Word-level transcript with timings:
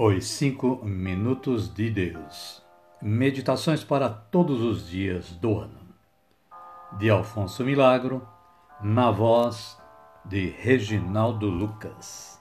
Os 0.00 0.26
Cinco 0.28 0.78
Minutos 0.84 1.74
de 1.74 1.90
Deus 1.90 2.64
Meditações 3.02 3.82
para 3.82 4.08
todos 4.08 4.60
os 4.60 4.88
dias 4.88 5.32
do 5.32 5.58
ano. 5.58 5.80
De 6.96 7.10
Alfonso 7.10 7.64
Milagro, 7.64 8.24
na 8.80 9.10
voz 9.10 9.76
de 10.24 10.50
Reginaldo 10.50 11.48
Lucas. 11.48 12.40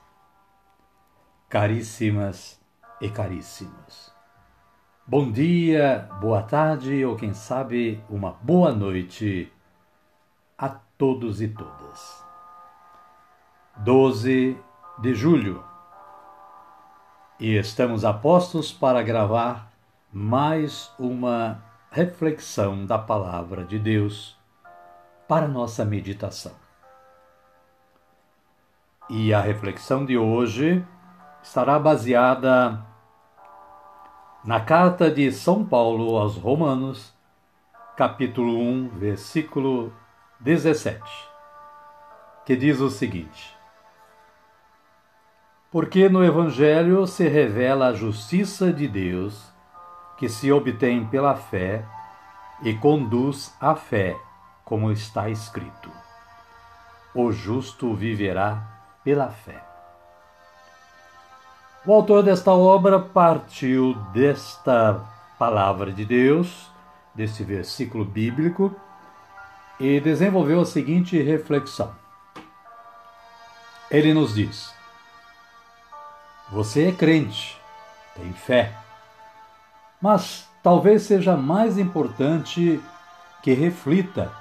Caríssimas 1.50 2.62
e 3.02 3.10
caríssimos. 3.10 4.14
Bom 5.08 5.32
dia, 5.32 6.08
boa 6.22 6.44
tarde 6.44 7.04
ou 7.04 7.16
quem 7.16 7.34
sabe 7.34 8.04
uma 8.08 8.34
boa 8.34 8.72
noite 8.72 9.52
a 10.56 10.70
todos 10.70 11.42
e 11.42 11.48
todas. 11.48 12.24
12 13.78 14.56
de 15.00 15.16
julho 15.16 15.66
e 17.40 17.56
estamos 17.56 18.04
a 18.04 18.12
postos 18.12 18.72
para 18.72 19.04
gravar 19.04 19.72
mais 20.12 20.92
uma 20.98 21.64
reflexão 21.92 22.84
da 22.84 22.98
Palavra 22.98 23.64
de 23.64 23.78
Deus 23.78 24.36
para 25.28 25.48
nossa 25.48 25.86
meditação. 25.86 26.54
E 29.08 29.34
a 29.34 29.40
reflexão 29.40 30.04
de 30.04 30.18
hoje 30.18 30.84
estará 31.44 31.78
baseada 31.78 32.84
na 34.44 34.60
carta 34.60 35.12
de 35.12 35.32
São 35.32 35.64
Paulo 35.64 36.18
aos 36.18 36.38
Romanos, 36.38 37.14
capítulo 37.96 38.60
1, 38.60 38.90
versículo 38.96 39.94
17, 40.40 41.04
que 42.46 42.56
diz 42.56 42.80
o 42.80 42.90
seguinte: 42.90 43.57
porque 45.72 46.08
no 46.08 46.24
Evangelho 46.24 47.06
se 47.06 47.28
revela 47.28 47.88
a 47.88 47.94
justiça 47.94 48.72
de 48.72 48.88
Deus, 48.88 49.52
que 50.18 50.30
se 50.30 50.52
obtém 50.52 51.06
pela 51.06 51.36
fé 51.36 51.84
e 52.64 52.74
conduz 52.74 53.54
à 53.60 53.76
fé, 53.76 54.18
como 54.64 54.92
está 54.92 55.30
escrito: 55.30 55.92
O 57.14 57.32
justo 57.32 57.94
viverá 57.94 58.62
pela 59.04 59.30
fé. 59.30 59.64
O 61.86 61.94
autor 61.94 62.24
desta 62.24 62.52
obra 62.52 63.00
partiu 63.00 63.94
desta 64.12 65.02
palavra 65.38 65.92
de 65.92 66.04
Deus, 66.04 66.70
desse 67.14 67.44
versículo 67.44 68.04
bíblico, 68.04 68.76
e 69.80 70.00
desenvolveu 70.00 70.62
a 70.62 70.66
seguinte 70.66 71.22
reflexão. 71.22 71.94
Ele 73.90 74.14
nos 74.14 74.34
diz: 74.34 74.77
você 76.50 76.88
é 76.88 76.92
crente, 76.94 77.60
tem 78.16 78.32
fé. 78.32 78.74
Mas 80.02 80.48
talvez 80.64 81.04
seja 81.04 81.36
mais 81.36 81.78
importante 81.78 82.82
que 83.44 83.54
reflita 83.54 84.32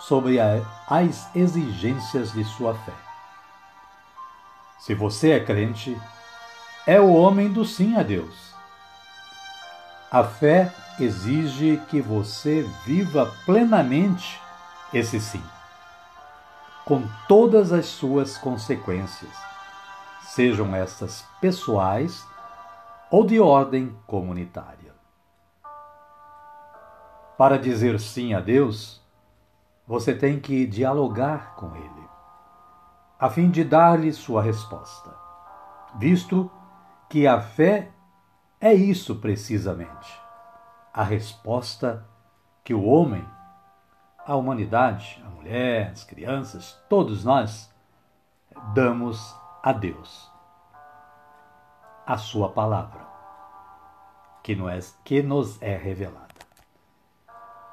sobre 0.00 0.38
as 0.40 1.34
exigências 1.36 2.32
de 2.32 2.44
sua 2.44 2.74
fé. 2.74 2.92
Se 4.80 4.92
você 4.92 5.32
é 5.32 5.40
crente, 5.40 5.96
é 6.84 7.00
o 7.00 7.12
homem 7.12 7.52
do 7.52 7.64
sim 7.64 7.96
a 7.96 8.02
Deus. 8.02 8.52
A 10.10 10.24
fé 10.24 10.72
exige 10.98 11.80
que 11.88 12.00
você 12.00 12.68
viva 12.84 13.32
plenamente 13.46 14.40
esse 14.92 15.20
sim, 15.20 15.42
com 16.84 17.08
todas 17.28 17.72
as 17.72 17.86
suas 17.86 18.36
consequências 18.36 19.51
sejam 20.34 20.74
estas 20.74 21.26
pessoais 21.42 22.26
ou 23.10 23.22
de 23.22 23.38
ordem 23.38 23.94
comunitária. 24.06 24.94
Para 27.36 27.58
dizer 27.58 28.00
sim 28.00 28.32
a 28.32 28.40
Deus, 28.40 29.02
você 29.86 30.14
tem 30.14 30.40
que 30.40 30.66
dialogar 30.66 31.54
com 31.54 31.76
Ele, 31.76 32.08
a 33.18 33.28
fim 33.28 33.50
de 33.50 33.62
dar-lhe 33.62 34.10
sua 34.10 34.40
resposta, 34.40 35.14
visto 35.98 36.50
que 37.10 37.26
a 37.26 37.38
fé 37.38 37.90
é 38.58 38.72
isso 38.72 39.16
precisamente, 39.16 40.18
a 40.94 41.02
resposta 41.02 42.08
que 42.64 42.72
o 42.72 42.84
homem, 42.84 43.28
a 44.26 44.34
humanidade, 44.34 45.22
a 45.26 45.28
mulher, 45.28 45.90
as 45.90 46.04
crianças, 46.04 46.82
todos 46.88 47.22
nós, 47.22 47.70
damos 48.72 49.41
a 49.62 49.72
Deus, 49.72 50.28
a 52.04 52.18
Sua 52.18 52.48
palavra, 52.48 53.06
que 54.42 54.56
nos, 54.56 54.98
que 55.04 55.22
nos 55.22 55.62
é 55.62 55.76
revelada. 55.76 56.26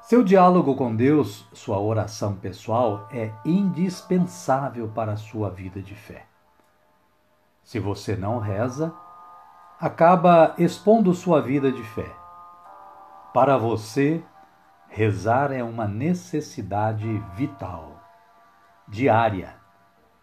Seu 0.02 0.22
diálogo 0.22 0.76
com 0.76 0.94
Deus, 0.94 1.48
sua 1.52 1.78
oração 1.78 2.34
pessoal, 2.36 3.08
é 3.12 3.32
indispensável 3.44 4.88
para 4.88 5.12
a 5.12 5.16
sua 5.16 5.50
vida 5.50 5.82
de 5.82 5.94
fé. 5.94 6.26
Se 7.62 7.78
você 7.78 8.16
não 8.16 8.38
reza, 8.38 8.92
acaba 9.80 10.54
expondo 10.58 11.14
sua 11.14 11.40
vida 11.40 11.70
de 11.70 11.82
fé. 11.82 12.10
Para 13.32 13.56
você, 13.56 14.22
rezar 14.88 15.52
é 15.52 15.62
uma 15.62 15.86
necessidade 15.86 17.06
vital, 17.34 18.00
diária, 18.88 19.54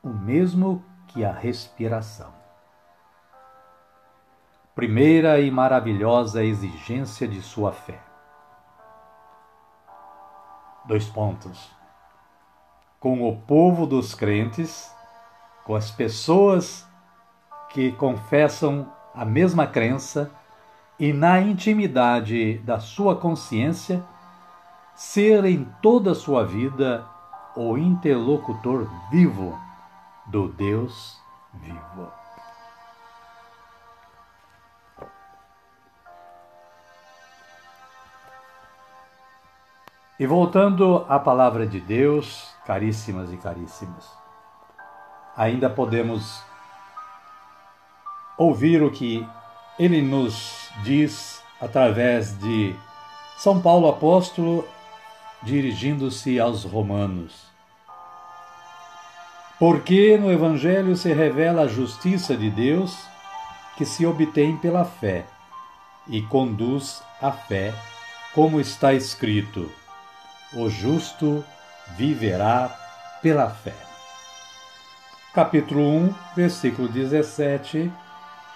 o 0.04 0.10
mesmo 0.10 0.84
que 1.18 1.26
a 1.26 1.32
respiração. 1.32 2.32
Primeira 4.76 5.40
e 5.40 5.50
maravilhosa 5.50 6.44
exigência 6.44 7.28
de 7.28 7.42
sua 7.42 7.72
fé. 7.72 8.00
Dois 10.86 11.06
pontos. 11.10 11.72
Com 13.00 13.28
o 13.28 13.36
povo 13.36 13.88
dos 13.88 14.14
crentes, 14.14 14.94
com 15.66 15.74
as 15.74 15.90
pessoas 15.90 16.88
que 17.70 17.92
confessam 17.94 18.88
a 19.16 19.26
mesma 19.26 19.66
crença 19.66 20.30
e 21.00 21.12
na 21.12 21.42
intimidade 21.42 22.60
da 22.60 22.80
sua 22.80 23.16
consciência, 23.16 24.04
ser 24.94 25.46
em 25.46 25.66
toda 25.82 26.12
a 26.12 26.16
sua 26.16 26.46
vida 26.46 27.04
o 27.56 27.76
interlocutor 27.76 28.88
vivo 29.10 29.66
do 30.28 30.48
Deus 30.50 31.20
vivo. 31.54 32.12
E 40.20 40.26
voltando 40.26 41.06
à 41.08 41.20
palavra 41.20 41.68
de 41.68 41.80
Deus, 41.80 42.52
caríssimas 42.66 43.32
e 43.32 43.38
caríssimos, 43.38 44.10
ainda 45.36 45.70
podemos 45.70 46.44
ouvir 48.38 48.82
o 48.82 48.92
que 48.92 49.28
ele 49.78 50.02
nos 50.02 50.72
diz 50.84 51.44
através 51.62 52.38
de 52.40 52.76
São 53.38 53.62
Paulo 53.62 53.88
apóstolo 53.88 54.68
dirigindo-se 55.44 56.40
aos 56.40 56.64
romanos. 56.64 57.57
Porque 59.60 60.20
no 60.20 60.32
Evangelho 60.32 60.96
se 60.96 61.12
revela 61.12 61.64
a 61.64 61.68
justiça 61.68 62.38
de 62.38 62.48
Deus 62.52 62.96
que 63.76 63.86
se 63.86 64.06
obtém 64.06 64.56
pela 64.58 64.86
fé 64.86 65.26
e 66.08 66.22
conduz 66.22 67.02
à 67.20 67.32
fé, 67.32 67.74
como 68.36 68.60
está 68.60 68.94
escrito: 68.94 69.72
o 70.54 70.70
justo 70.70 71.44
viverá 71.98 72.70
pela 73.24 73.50
fé. 73.50 73.74
Capítulo 75.34 75.82
1, 75.82 76.16
versículo 76.36 76.88
17 76.88 77.92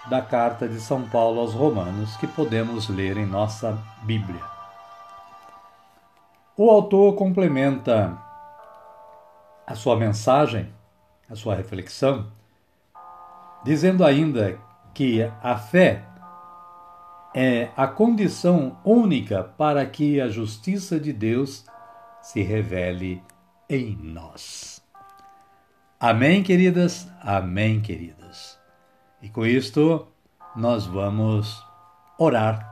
da 0.07 0.21
carta 0.21 0.67
de 0.67 0.79
São 0.79 1.01
Paulo 1.09 1.41
aos 1.41 1.53
Romanos, 1.53 2.15
que 2.17 2.27
podemos 2.27 2.89
ler 2.89 3.17
em 3.17 3.25
nossa 3.25 3.75
Bíblia. 4.03 4.41
O 6.55 6.69
autor 6.69 7.15
complementa 7.15 8.15
a 9.65 9.73
sua 9.73 9.95
mensagem 9.95 10.71
a 11.31 11.35
sua 11.35 11.55
reflexão, 11.55 12.29
dizendo 13.63 14.03
ainda 14.03 14.59
que 14.93 15.23
a 15.41 15.57
fé 15.57 16.03
é 17.33 17.69
a 17.77 17.87
condição 17.87 18.77
única 18.83 19.41
para 19.41 19.85
que 19.85 20.19
a 20.19 20.27
justiça 20.27 20.99
de 20.99 21.13
Deus 21.13 21.65
se 22.21 22.41
revele 22.41 23.23
em 23.69 23.95
nós. 23.95 24.83
Amém, 25.97 26.43
queridas? 26.43 27.07
Amém, 27.21 27.79
queridos. 27.79 28.59
E 29.21 29.29
com 29.29 29.45
isto, 29.45 30.07
nós 30.53 30.85
vamos 30.85 31.65
orar 32.17 32.67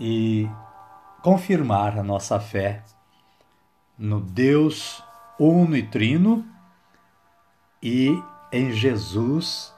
e 0.00 0.48
confirmar 1.22 1.96
a 1.96 2.02
nossa 2.02 2.40
fé 2.40 2.82
no 3.96 4.20
Deus 4.20 5.02
uno 5.38 5.76
e 5.76 5.82
trino 5.84 6.44
e 7.82 8.10
em 8.52 8.72
Jesus 8.72 9.74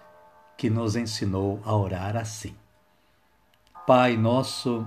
que 0.56 0.70
nos 0.70 0.96
ensinou 0.96 1.60
a 1.64 1.76
orar 1.76 2.16
assim: 2.16 2.54
Pai 3.86 4.16
nosso 4.16 4.86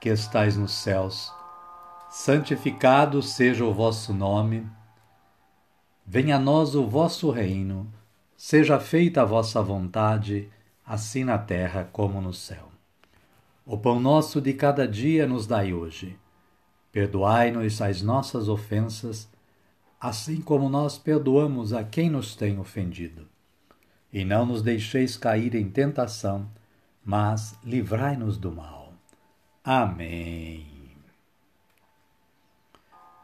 que 0.00 0.08
estais 0.08 0.56
nos 0.56 0.72
céus, 0.72 1.32
santificado 2.10 3.22
seja 3.22 3.64
o 3.64 3.72
vosso 3.72 4.12
nome. 4.12 4.66
Venha 6.04 6.36
a 6.36 6.38
nós 6.38 6.74
o 6.74 6.86
vosso 6.86 7.30
reino, 7.30 7.92
seja 8.36 8.78
feita 8.78 9.22
a 9.22 9.24
vossa 9.24 9.60
vontade, 9.60 10.48
assim 10.84 11.24
na 11.24 11.36
terra 11.36 11.88
como 11.92 12.20
no 12.20 12.32
céu. 12.32 12.68
O 13.64 13.76
pão 13.76 13.98
nosso 13.98 14.40
de 14.40 14.52
cada 14.52 14.86
dia 14.86 15.26
nos 15.26 15.46
dai 15.46 15.74
hoje. 15.74 16.16
Perdoai-nos 16.92 17.82
as 17.82 18.00
nossas 18.00 18.48
ofensas, 18.48 19.28
assim 20.06 20.40
como 20.40 20.68
nós 20.68 20.96
perdoamos 20.96 21.72
a 21.72 21.82
quem 21.82 22.08
nos 22.08 22.36
tem 22.36 22.60
ofendido. 22.60 23.26
E 24.12 24.24
não 24.24 24.46
nos 24.46 24.62
deixeis 24.62 25.16
cair 25.16 25.56
em 25.56 25.68
tentação, 25.68 26.48
mas 27.04 27.58
livrai-nos 27.64 28.38
do 28.38 28.52
mal. 28.52 28.92
Amém. 29.64 30.64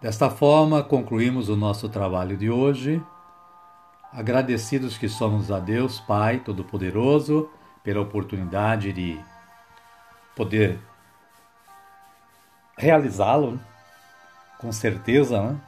Desta 0.01 0.29
forma, 0.29 0.83
concluímos 0.83 1.49
o 1.49 1.57
nosso 1.57 1.89
trabalho 1.89 2.37
de 2.37 2.51
hoje. 2.51 3.01
Agradecidos 4.13 4.99
que 4.99 5.09
somos 5.09 5.53
a 5.53 5.61
Deus, 5.61 6.01
Pai 6.01 6.41
Todo-Poderoso, 6.41 7.49
pela 7.85 8.01
oportunidade 8.01 8.93
de 8.93 9.21
poder 10.35 10.81
realizá-lo, 12.77 13.61
com 14.59 14.73
certeza, 14.73 15.41
né? 15.41 15.61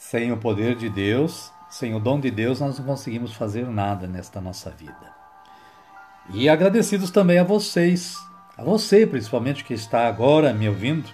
Sem 0.00 0.32
o 0.32 0.36
poder 0.38 0.74
de 0.76 0.88
Deus, 0.88 1.52
sem 1.68 1.94
o 1.94 2.00
dom 2.00 2.18
de 2.18 2.30
Deus, 2.30 2.58
nós 2.58 2.78
não 2.78 2.86
conseguimos 2.86 3.34
fazer 3.34 3.66
nada 3.66 4.06
nesta 4.06 4.40
nossa 4.40 4.70
vida. 4.70 5.14
E 6.30 6.48
agradecidos 6.48 7.10
também 7.10 7.38
a 7.38 7.44
vocês, 7.44 8.16
a 8.56 8.64
você 8.64 9.06
principalmente 9.06 9.62
que 9.62 9.74
está 9.74 10.08
agora 10.08 10.54
me 10.54 10.66
ouvindo, 10.66 11.08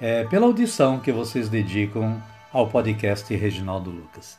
é, 0.00 0.22
pela 0.24 0.46
audição 0.46 1.00
que 1.00 1.10
vocês 1.10 1.48
dedicam 1.48 2.22
ao 2.52 2.68
podcast 2.68 3.34
Reginaldo 3.34 3.90
Lucas. 3.90 4.38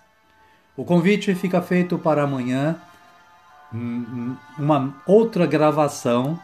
O 0.78 0.86
convite 0.86 1.36
fica 1.36 1.62
feito 1.62 2.00
para 2.00 2.24
amanhã, 2.24 2.80
uma 4.58 4.96
outra 5.06 5.46
gravação 5.46 6.40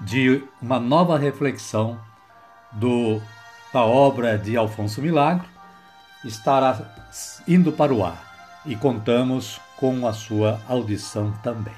de 0.00 0.42
uma 0.60 0.80
nova 0.80 1.18
reflexão 1.18 2.00
do, 2.72 3.20
da 3.72 3.84
obra 3.84 4.36
de 4.36 4.56
Alfonso 4.56 5.00
Milagro 5.00 5.46
estará 6.24 6.78
indo 7.46 7.72
para 7.72 7.94
o 7.94 8.04
ar 8.04 8.62
e 8.66 8.76
contamos 8.76 9.60
com 9.76 10.06
a 10.06 10.12
sua 10.12 10.60
audição 10.68 11.32
também. 11.42 11.74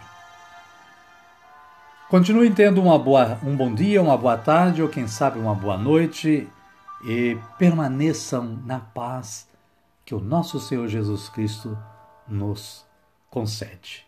Continue 2.09 2.51
tendo 2.51 2.83
uma 2.83 2.99
boa, 2.99 3.39
um 3.43 3.57
bom 3.57 3.73
dia, 3.75 4.03
uma 4.03 4.19
boa 4.19 4.37
tarde 4.37 4.83
ou 4.83 4.89
quem 4.89 5.07
sabe 5.07 5.39
uma 5.39 5.55
boa 5.55 5.79
noite 5.79 6.49
e 7.05 7.39
permaneçam 7.59 8.61
na 8.67 8.81
paz 8.81 9.49
que 10.05 10.15
o 10.15 10.21
nosso 10.21 10.61
Senhor 10.61 10.89
Jesus 10.89 11.29
Cristo 11.29 11.79
nos 12.29 12.85
concede. 13.31 14.07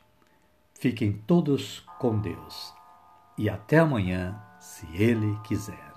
Fiquem 0.79 1.13
todos 1.13 1.83
com 1.99 2.19
Deus 2.19 2.75
e 3.39 3.49
até 3.49 3.79
amanhã, 3.79 4.37
se 4.61 4.87
Ele 4.93 5.39
quiser. 5.45 5.94